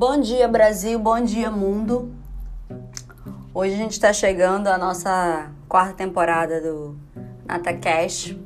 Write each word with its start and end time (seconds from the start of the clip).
Bom 0.00 0.18
dia, 0.18 0.48
Brasil. 0.48 0.98
Bom 0.98 1.20
dia, 1.20 1.50
mundo. 1.50 2.10
Hoje 3.52 3.74
a 3.74 3.76
gente 3.76 3.92
está 3.92 4.14
chegando 4.14 4.68
à 4.68 4.78
nossa 4.78 5.52
quarta 5.68 5.92
temporada 5.92 6.58
do 6.58 6.96
NataCast 7.44 8.40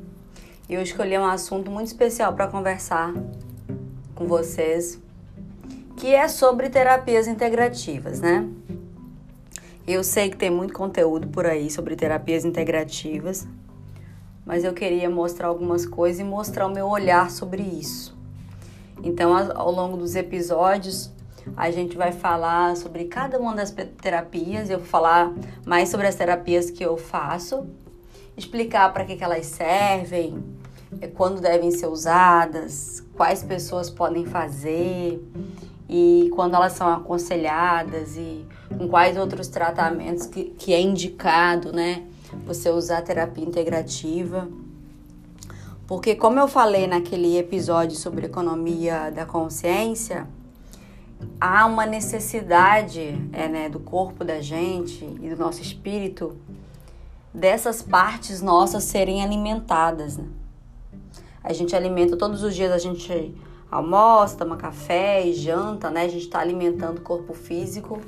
e 0.68 0.74
eu 0.74 0.82
escolhi 0.82 1.16
um 1.16 1.24
assunto 1.24 1.70
muito 1.70 1.86
especial 1.86 2.32
para 2.32 2.48
conversar 2.48 3.14
com 4.16 4.26
vocês, 4.26 5.00
que 5.96 6.12
é 6.12 6.26
sobre 6.26 6.68
terapias 6.70 7.28
integrativas, 7.28 8.18
né? 8.20 8.50
Eu 9.86 10.02
sei 10.02 10.30
que 10.30 10.36
tem 10.36 10.50
muito 10.50 10.74
conteúdo 10.74 11.28
por 11.28 11.46
aí 11.46 11.70
sobre 11.70 11.94
terapias 11.94 12.44
integrativas, 12.44 13.46
mas 14.44 14.64
eu 14.64 14.72
queria 14.72 15.08
mostrar 15.08 15.46
algumas 15.46 15.86
coisas 15.86 16.18
e 16.18 16.24
mostrar 16.24 16.66
o 16.66 16.70
meu 16.70 16.88
olhar 16.88 17.30
sobre 17.30 17.62
isso. 17.62 18.12
Então, 19.04 19.32
ao 19.54 19.70
longo 19.70 19.96
dos 19.96 20.16
episódios, 20.16 21.13
a 21.56 21.70
gente 21.70 21.96
vai 21.96 22.12
falar 22.12 22.76
sobre 22.76 23.04
cada 23.04 23.38
uma 23.38 23.54
das 23.54 23.70
terapias. 24.00 24.70
Eu 24.70 24.78
vou 24.78 24.86
falar 24.86 25.32
mais 25.66 25.88
sobre 25.88 26.06
as 26.06 26.14
terapias 26.14 26.70
que 26.70 26.84
eu 26.84 26.96
faço, 26.96 27.66
explicar 28.36 28.92
para 28.92 29.04
que, 29.04 29.16
que 29.16 29.24
elas 29.24 29.46
servem, 29.46 30.42
é, 31.00 31.06
quando 31.06 31.40
devem 31.40 31.70
ser 31.70 31.86
usadas, 31.86 33.02
quais 33.14 33.42
pessoas 33.42 33.90
podem 33.90 34.24
fazer 34.26 35.22
e 35.88 36.30
quando 36.34 36.54
elas 36.54 36.72
são 36.72 36.88
aconselhadas 36.88 38.16
e 38.16 38.44
com 38.76 38.88
quais 38.88 39.16
outros 39.16 39.48
tratamentos 39.48 40.26
que, 40.26 40.44
que 40.44 40.72
é 40.72 40.80
indicado, 40.80 41.72
né? 41.72 42.04
Você 42.46 42.70
usar 42.70 43.02
terapia 43.02 43.44
integrativa. 43.44 44.48
Porque, 45.86 46.14
como 46.14 46.40
eu 46.40 46.48
falei 46.48 46.86
naquele 46.86 47.36
episódio 47.36 47.96
sobre 47.96 48.26
economia 48.26 49.10
da 49.10 49.26
consciência, 49.26 50.26
há 51.40 51.66
uma 51.66 51.86
necessidade 51.86 53.18
é, 53.32 53.48
né, 53.48 53.68
do 53.68 53.80
corpo 53.80 54.24
da 54.24 54.40
gente 54.40 55.04
e 55.04 55.28
do 55.28 55.36
nosso 55.36 55.60
espírito 55.60 56.36
dessas 57.32 57.82
partes 57.82 58.40
nossas 58.40 58.84
serem 58.84 59.22
alimentadas. 59.22 60.16
Né? 60.16 60.26
A 61.42 61.52
gente 61.52 61.74
alimenta 61.74 62.16
todos 62.16 62.42
os 62.42 62.54
dias, 62.54 62.72
a 62.72 62.78
gente 62.78 63.34
almoça, 63.70 64.36
toma 64.36 64.56
café 64.56 65.26
e 65.26 65.34
janta, 65.34 65.90
né? 65.90 66.02
A 66.02 66.08
gente 66.08 66.24
está 66.24 66.38
alimentando 66.38 66.98
o 66.98 67.00
corpo 67.00 67.34
físico 67.34 68.00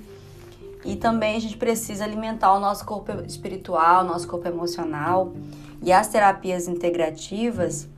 e 0.84 0.94
também 0.94 1.36
a 1.36 1.40
gente 1.40 1.56
precisa 1.56 2.04
alimentar 2.04 2.54
o 2.54 2.60
nosso 2.60 2.84
corpo 2.86 3.10
espiritual, 3.26 4.04
o 4.04 4.06
nosso 4.06 4.28
corpo 4.28 4.46
emocional. 4.46 5.32
E 5.82 5.92
as 5.92 6.08
terapias 6.08 6.68
integrativas, 6.68 7.88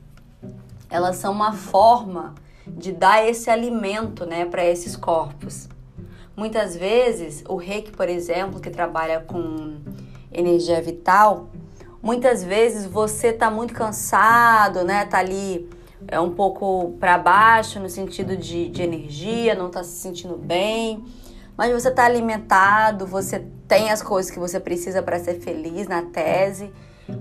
elas 0.89 1.17
são 1.17 1.31
uma 1.31 1.53
forma 1.53 2.33
de 2.77 2.91
dar 2.91 3.27
esse 3.27 3.49
alimento 3.49 4.25
né, 4.25 4.45
para 4.45 4.65
esses 4.65 4.95
corpos. 4.95 5.67
Muitas 6.35 6.75
vezes, 6.75 7.43
o 7.47 7.55
reiki, 7.55 7.91
por 7.91 8.07
exemplo, 8.07 8.59
que 8.59 8.69
trabalha 8.69 9.19
com 9.19 9.77
energia 10.31 10.81
vital, 10.81 11.49
muitas 12.01 12.43
vezes 12.43 12.85
você 12.85 13.27
está 13.27 13.51
muito 13.51 13.73
cansado, 13.73 14.83
né? 14.83 15.05
Tá 15.05 15.19
ali 15.19 15.69
é 16.07 16.19
um 16.19 16.31
pouco 16.31 16.95
para 16.99 17.17
baixo 17.17 17.79
no 17.79 17.89
sentido 17.89 18.37
de, 18.37 18.69
de 18.69 18.81
energia, 18.81 19.53
não 19.53 19.67
está 19.67 19.83
se 19.83 19.97
sentindo 19.97 20.37
bem, 20.37 21.03
mas 21.57 21.73
você 21.73 21.89
está 21.89 22.05
alimentado, 22.05 23.05
você 23.05 23.45
tem 23.67 23.91
as 23.91 24.01
coisas 24.01 24.31
que 24.31 24.39
você 24.39 24.59
precisa 24.59 25.03
para 25.03 25.19
ser 25.19 25.41
feliz 25.41 25.87
na 25.87 26.03
tese 26.03 26.71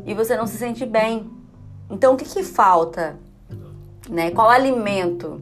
e 0.07 0.15
você 0.15 0.37
não 0.37 0.47
se 0.47 0.57
sente 0.57 0.87
bem. 0.87 1.31
Então, 1.91 2.15
o 2.15 2.17
que, 2.17 2.25
que 2.25 2.43
falta? 2.43 3.19
Né? 4.09 4.31
Qual 4.31 4.49
alimento 4.49 5.41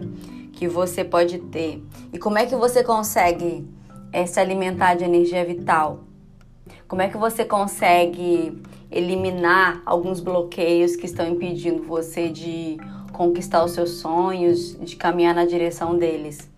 que 0.52 0.66
você 0.66 1.04
pode 1.04 1.38
ter 1.38 1.82
e 2.12 2.18
como 2.18 2.38
é 2.38 2.46
que 2.46 2.56
você 2.56 2.82
consegue 2.82 3.66
é, 4.12 4.26
se 4.26 4.40
alimentar 4.40 4.94
de 4.94 5.04
energia 5.04 5.44
vital? 5.44 6.00
Como 6.88 7.02
é 7.02 7.08
que 7.08 7.16
você 7.16 7.44
consegue 7.44 8.62
eliminar 8.90 9.82
alguns 9.84 10.20
bloqueios 10.20 10.96
que 10.96 11.06
estão 11.06 11.28
impedindo 11.28 11.82
você 11.82 12.28
de 12.28 12.78
conquistar 13.12 13.64
os 13.64 13.72
seus 13.72 13.90
sonhos, 13.98 14.78
de 14.78 14.96
caminhar 14.96 15.34
na 15.34 15.44
direção 15.44 15.98
deles? 15.98 16.48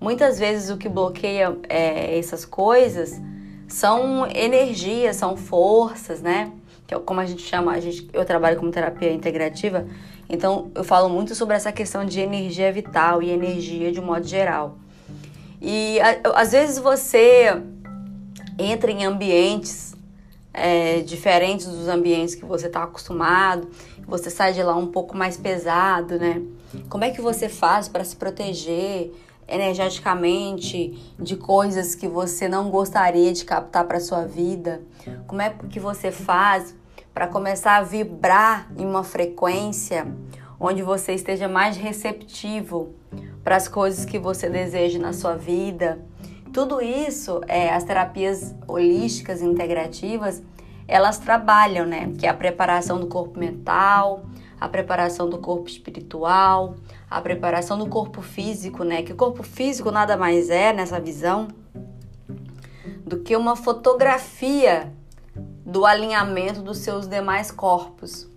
Muitas 0.00 0.38
vezes 0.38 0.70
o 0.70 0.76
que 0.76 0.88
bloqueia 0.88 1.56
é, 1.68 2.18
essas 2.18 2.44
coisas 2.44 3.20
são 3.68 4.26
energias, 4.26 5.16
são 5.16 5.36
forças, 5.36 6.20
né? 6.20 6.52
Que 6.90 6.94
é 6.94 6.98
como 6.98 7.20
a 7.20 7.24
gente 7.24 7.42
chama, 7.42 7.70
a 7.70 7.78
gente, 7.78 8.10
eu 8.12 8.24
trabalho 8.24 8.56
como 8.56 8.72
terapia 8.72 9.12
integrativa, 9.12 9.86
então, 10.28 10.72
eu 10.74 10.82
falo 10.82 11.08
muito 11.08 11.36
sobre 11.36 11.54
essa 11.54 11.70
questão 11.70 12.04
de 12.04 12.18
energia 12.18 12.72
vital 12.72 13.22
e 13.22 13.30
energia 13.30 13.92
de 13.92 14.00
um 14.00 14.04
modo 14.04 14.26
geral. 14.26 14.76
E 15.62 15.98
às 16.34 16.50
vezes 16.50 16.78
você 16.78 17.62
entra 18.58 18.90
em 18.90 19.04
ambientes 19.04 19.94
é, 20.52 21.00
diferentes 21.00 21.66
dos 21.66 21.86
ambientes 21.86 22.34
que 22.34 22.44
você 22.44 22.66
está 22.66 22.82
acostumado, 22.82 23.68
você 24.04 24.28
sai 24.28 24.52
de 24.52 24.62
lá 24.62 24.76
um 24.76 24.88
pouco 24.88 25.16
mais 25.16 25.36
pesado, 25.36 26.18
né? 26.18 26.42
Como 26.88 27.04
é 27.04 27.10
que 27.10 27.20
você 27.20 27.48
faz 27.48 27.88
para 27.88 28.02
se 28.02 28.16
proteger 28.16 29.12
energeticamente 29.46 31.12
de 31.18 31.36
coisas 31.36 31.94
que 31.94 32.08
você 32.08 32.48
não 32.48 32.68
gostaria 32.68 33.32
de 33.32 33.44
captar 33.44 33.84
para 33.84 34.00
sua 34.00 34.24
vida? 34.24 34.80
Como 35.28 35.40
é 35.40 35.54
que 35.68 35.78
você 35.78 36.10
faz 36.12 36.74
para 37.12 37.26
começar 37.26 37.76
a 37.76 37.82
vibrar 37.82 38.70
em 38.76 38.86
uma 38.86 39.04
frequência 39.04 40.06
onde 40.58 40.82
você 40.82 41.12
esteja 41.12 41.48
mais 41.48 41.76
receptivo 41.76 42.94
para 43.42 43.56
as 43.56 43.66
coisas 43.66 44.04
que 44.04 44.18
você 44.18 44.48
deseja 44.48 44.98
na 44.98 45.12
sua 45.12 45.34
vida. 45.34 46.04
Tudo 46.52 46.80
isso, 46.80 47.40
é, 47.48 47.70
as 47.70 47.84
terapias 47.84 48.54
holísticas 48.66 49.40
integrativas, 49.40 50.42
elas 50.86 51.18
trabalham, 51.18 51.86
né? 51.86 52.12
Que 52.18 52.26
é 52.26 52.28
a 52.28 52.34
preparação 52.34 53.00
do 53.00 53.06
corpo 53.06 53.38
mental, 53.38 54.24
a 54.60 54.68
preparação 54.68 55.30
do 55.30 55.38
corpo 55.38 55.68
espiritual, 55.68 56.74
a 57.08 57.20
preparação 57.20 57.78
do 57.78 57.86
corpo 57.86 58.20
físico, 58.20 58.84
né? 58.84 59.02
Que 59.02 59.12
o 59.12 59.16
corpo 59.16 59.42
físico 59.42 59.90
nada 59.90 60.16
mais 60.16 60.50
é 60.50 60.72
nessa 60.72 61.00
visão 61.00 61.48
do 63.06 63.20
que 63.20 63.34
uma 63.36 63.56
fotografia 63.56 64.92
do 65.70 65.86
alinhamento 65.86 66.60
dos 66.62 66.78
seus 66.78 67.06
demais 67.06 67.50
corpos. 67.52 68.28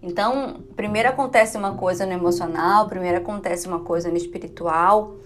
Então, 0.00 0.62
primeiro 0.76 1.08
acontece 1.08 1.58
uma 1.58 1.74
coisa 1.74 2.06
no 2.06 2.12
emocional, 2.12 2.88
primeiro 2.88 3.18
acontece 3.18 3.66
uma 3.66 3.80
coisa 3.80 4.08
no 4.08 4.16
espiritual, 4.16 5.16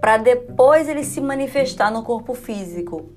para 0.00 0.16
depois 0.16 0.88
ele 0.88 1.02
se 1.02 1.20
manifestar 1.20 1.90
no 1.90 2.04
corpo 2.04 2.32
físico. 2.32 3.10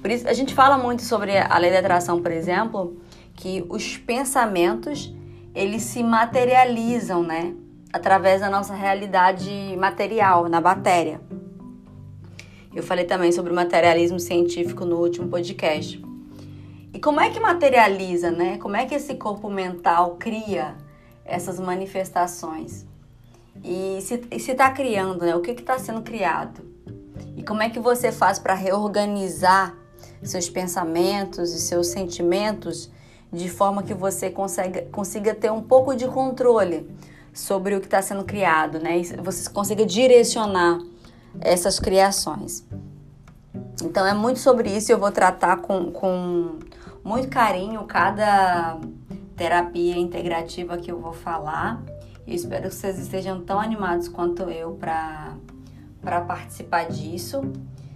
Por 0.00 0.10
isso, 0.10 0.28
a 0.28 0.32
gente 0.32 0.54
fala 0.54 0.78
muito 0.78 1.02
sobre 1.02 1.36
a 1.36 1.58
lei 1.58 1.72
da 1.72 1.80
atração, 1.80 2.22
por 2.22 2.30
exemplo, 2.30 2.96
que 3.34 3.66
os 3.68 3.96
pensamentos 3.96 5.12
eles 5.52 5.82
se 5.82 6.04
materializam, 6.04 7.24
né, 7.24 7.52
através 7.92 8.40
da 8.40 8.48
nossa 8.48 8.74
realidade 8.74 9.76
material, 9.76 10.48
na 10.48 10.60
matéria. 10.60 11.20
Eu 12.72 12.84
falei 12.84 13.04
também 13.04 13.32
sobre 13.32 13.50
o 13.50 13.54
materialismo 13.56 14.20
científico 14.20 14.84
no 14.84 14.96
último 14.96 15.26
podcast. 15.26 16.09
E 17.00 17.02
como 17.02 17.18
é 17.18 17.30
que 17.30 17.40
materializa, 17.40 18.30
né? 18.30 18.58
Como 18.58 18.76
é 18.76 18.84
que 18.84 18.94
esse 18.94 19.14
corpo 19.14 19.48
mental 19.48 20.16
cria 20.18 20.76
essas 21.24 21.58
manifestações? 21.58 22.84
E 23.64 23.98
se 24.02 24.50
está 24.50 24.70
criando, 24.70 25.24
né? 25.24 25.34
O 25.34 25.40
que 25.40 25.52
está 25.52 25.78
sendo 25.78 26.02
criado? 26.02 26.60
E 27.38 27.42
como 27.42 27.62
é 27.62 27.70
que 27.70 27.80
você 27.80 28.12
faz 28.12 28.38
para 28.38 28.52
reorganizar 28.52 29.74
seus 30.22 30.50
pensamentos 30.50 31.54
e 31.54 31.60
seus 31.60 31.86
sentimentos 31.86 32.90
de 33.32 33.48
forma 33.48 33.82
que 33.82 33.94
você 33.94 34.28
consiga, 34.28 34.82
consiga 34.92 35.34
ter 35.34 35.50
um 35.50 35.62
pouco 35.62 35.96
de 35.96 36.06
controle 36.06 36.86
sobre 37.32 37.76
o 37.76 37.80
que 37.80 37.86
está 37.86 38.02
sendo 38.02 38.24
criado, 38.24 38.78
né? 38.78 38.98
E 38.98 39.04
você 39.22 39.48
consiga 39.48 39.86
direcionar 39.86 40.78
essas 41.40 41.80
criações. 41.80 42.62
Então 43.82 44.06
é 44.06 44.12
muito 44.12 44.38
sobre 44.38 44.68
isso. 44.76 44.92
Eu 44.92 44.98
vou 44.98 45.10
tratar 45.10 45.62
com, 45.62 45.90
com 45.90 46.58
muito 47.02 47.28
carinho 47.28 47.84
cada 47.84 48.78
terapia 49.36 49.96
integrativa 49.96 50.76
que 50.76 50.90
eu 50.90 51.00
vou 51.00 51.12
falar. 51.12 51.82
Eu 52.26 52.34
espero 52.34 52.68
que 52.68 52.74
vocês 52.74 52.98
estejam 52.98 53.40
tão 53.40 53.58
animados 53.58 54.08
quanto 54.08 54.42
eu 54.42 54.72
para 54.74 56.20
participar 56.26 56.88
disso. 56.88 57.40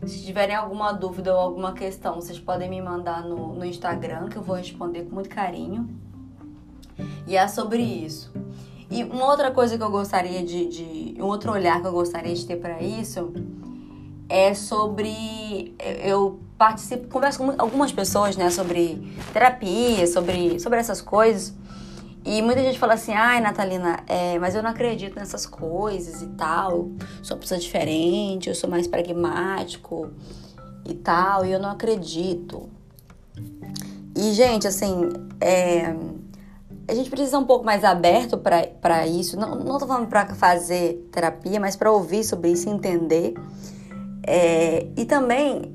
Se 0.07 0.25
tiverem 0.25 0.55
alguma 0.57 0.93
dúvida 0.93 1.33
ou 1.33 1.39
alguma 1.39 1.73
questão, 1.73 2.17
vocês 2.17 2.39
podem 2.39 2.69
me 2.69 2.81
mandar 2.81 3.23
no, 3.23 3.55
no 3.55 3.65
Instagram, 3.65 4.29
que 4.29 4.37
eu 4.37 4.43
vou 4.43 4.57
responder 4.57 5.05
com 5.05 5.15
muito 5.15 5.29
carinho. 5.29 5.89
E 7.27 7.37
é 7.37 7.47
sobre 7.49 7.83
isso. 7.83 8.33
E 8.91 9.03
uma 9.03 9.27
outra 9.27 9.51
coisa 9.51 9.77
que 9.77 9.83
eu 9.83 9.91
gostaria 9.91 10.45
de, 10.45 10.67
de 10.67 11.23
um 11.23 11.25
outro 11.25 11.53
olhar 11.53 11.81
que 11.81 11.87
eu 11.87 11.93
gostaria 11.93 12.35
de 12.35 12.47
ter 12.47 12.57
para 12.57 12.83
isso 12.83 13.33
é 14.29 14.55
sobre 14.55 15.75
eu 16.03 16.41
participo, 16.65 17.09
converso 17.09 17.39
com 17.39 17.55
algumas 17.59 17.93
pessoas, 17.93 18.39
né, 18.39 18.49
sobre 18.49 19.15
terapia, 19.35 20.07
sobre, 20.07 20.59
sobre 20.59 20.79
essas 20.79 21.03
coisas. 21.03 21.53
E 22.25 22.41
muita 22.41 22.63
gente 22.63 22.79
fala 22.79 22.95
assim, 22.95 23.13
ai, 23.13 23.39
Natalina, 23.39 24.01
é, 24.07 24.39
mas 24.39 24.55
eu 24.55 24.63
não 24.63 24.71
acredito 24.71 25.15
nessas 25.15 25.45
coisas 25.45 26.23
e 26.23 26.29
tal. 26.29 26.89
Sou 27.23 27.37
uma 27.37 27.41
pessoa 27.41 27.61
diferente, 27.61 28.49
eu 28.49 28.55
sou 28.55 28.71
mais 28.71 28.87
pragmático 28.87 30.11
e 30.89 30.95
tal, 30.95 31.45
e 31.45 31.53
eu 31.53 31.61
não 31.61 31.71
acredito. 31.71 32.67
E, 34.17 34.33
gente, 34.33 34.67
assim, 34.67 35.11
é, 35.43 35.95
a 36.89 36.95
gente 36.95 37.11
precisa 37.11 37.33
ser 37.33 37.37
um 37.37 37.45
pouco 37.45 37.63
mais 37.63 37.85
aberto 37.85 38.39
para 38.39 39.07
isso. 39.07 39.39
Não, 39.39 39.57
não 39.57 39.79
tô 39.79 39.87
falando 39.87 40.07
para 40.07 40.35
fazer 40.35 41.07
terapia, 41.13 41.61
mas 41.61 41.77
para 41.77 41.93
ouvir 41.93 42.25
sobre 42.25 42.53
isso 42.53 42.71
entender. 42.71 43.35
É, 44.27 44.87
e 44.97 45.05
também, 45.05 45.75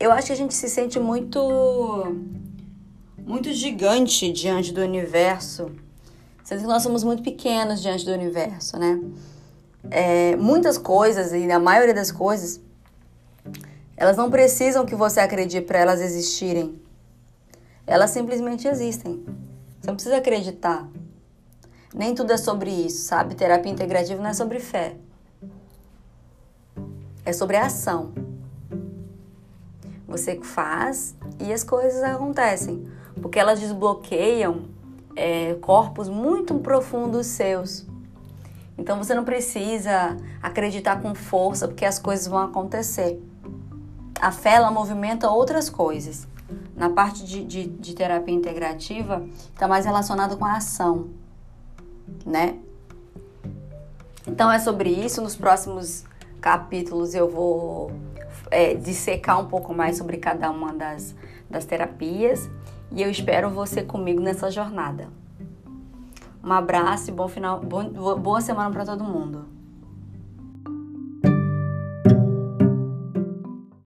eu 0.00 0.12
acho 0.12 0.28
que 0.28 0.32
a 0.32 0.36
gente 0.36 0.54
se 0.54 0.68
sente 0.68 0.98
muito 1.00 2.16
muito 3.18 3.52
gigante 3.52 4.32
diante 4.32 4.72
do 4.72 4.80
universo, 4.80 5.70
sendo 6.42 6.60
que 6.62 6.66
nós 6.66 6.82
somos 6.82 7.04
muito 7.04 7.22
pequenos 7.22 7.82
diante 7.82 8.04
do 8.06 8.12
universo, 8.12 8.78
né? 8.78 8.98
É, 9.90 10.34
muitas 10.36 10.78
coisas, 10.78 11.32
e 11.32 11.50
a 11.50 11.58
maioria 11.58 11.92
das 11.92 12.10
coisas, 12.10 12.60
elas 13.96 14.16
não 14.16 14.30
precisam 14.30 14.86
que 14.86 14.94
você 14.94 15.20
acredite 15.20 15.66
para 15.66 15.78
elas 15.78 16.00
existirem. 16.00 16.80
Elas 17.86 18.10
simplesmente 18.10 18.66
existem. 18.66 19.24
Você 19.80 19.86
não 19.86 19.94
precisa 19.94 20.16
acreditar. 20.16 20.88
Nem 21.94 22.14
tudo 22.14 22.32
é 22.32 22.36
sobre 22.36 22.70
isso, 22.70 23.04
sabe? 23.06 23.34
Terapia 23.34 23.72
integrativa 23.72 24.22
não 24.22 24.30
é 24.30 24.34
sobre 24.34 24.58
fé. 24.58 24.96
É 27.24 27.32
sobre 27.32 27.56
ação. 27.56 28.27
Você 30.08 30.40
faz 30.42 31.14
e 31.38 31.52
as 31.52 31.62
coisas 31.62 32.02
acontecem 32.02 32.88
porque 33.18 33.38
elas 33.38 33.60
desbloqueiam 33.60 34.64
é, 35.14 35.54
corpos 35.60 36.08
muito 36.08 36.54
profundos 36.60 37.26
seus. 37.26 37.86
Então 38.76 38.96
você 38.96 39.12
não 39.12 39.24
precisa 39.24 40.16
acreditar 40.40 41.02
com 41.02 41.14
força, 41.14 41.66
porque 41.66 41.84
as 41.84 41.98
coisas 41.98 42.26
vão 42.28 42.38
acontecer. 42.38 43.20
A 44.20 44.30
fé 44.30 44.54
ela 44.54 44.70
movimenta 44.70 45.28
outras 45.28 45.68
coisas. 45.68 46.26
Na 46.76 46.88
parte 46.88 47.24
de, 47.24 47.44
de, 47.44 47.66
de 47.66 47.94
terapia 47.94 48.34
integrativa, 48.34 49.26
está 49.52 49.66
mais 49.66 49.84
relacionado 49.84 50.36
com 50.36 50.44
a 50.44 50.56
ação, 50.56 51.08
né? 52.24 52.56
Então 54.26 54.50
é 54.50 54.60
sobre 54.60 54.90
isso. 54.90 55.20
Nos 55.20 55.34
próximos 55.34 56.04
capítulos 56.40 57.14
eu 57.14 57.28
vou 57.28 57.90
é, 58.50 58.74
dissecar 58.74 59.40
um 59.40 59.46
pouco 59.46 59.74
mais 59.74 59.96
sobre 59.96 60.16
cada 60.16 60.50
uma 60.50 60.72
das, 60.72 61.14
das 61.48 61.64
terapias 61.64 62.50
e 62.90 63.02
eu 63.02 63.10
espero 63.10 63.50
você 63.50 63.82
comigo 63.82 64.20
nessa 64.20 64.50
jornada. 64.50 65.08
Um 66.42 66.52
abraço 66.52 67.10
e 67.10 67.12
bom 67.12 67.28
final, 67.28 67.60
bom, 67.60 67.88
boa 68.18 68.40
semana 68.40 68.70
para 68.70 68.84
todo 68.84 69.04
mundo. 69.04 69.57